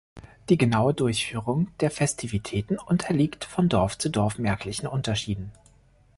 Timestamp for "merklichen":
4.39-4.87